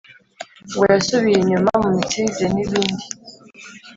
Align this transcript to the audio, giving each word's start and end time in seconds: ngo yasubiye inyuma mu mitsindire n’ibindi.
ngo 0.73 0.83
yasubiye 0.91 1.37
inyuma 1.39 1.71
mu 1.81 1.89
mitsindire 1.95 2.47
n’ibindi. 2.55 3.05